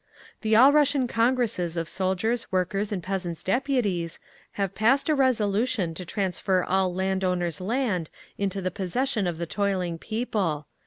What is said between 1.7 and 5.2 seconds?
of Soldiers', Workers', and Peasants' Deputies have passed a